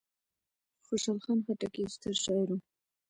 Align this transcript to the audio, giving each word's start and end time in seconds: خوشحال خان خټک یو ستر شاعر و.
خوشحال 0.87 1.19
خان 1.25 1.39
خټک 1.45 1.73
یو 1.81 1.89
ستر 1.95 2.13
شاعر 2.23 2.47
و. 2.53 2.59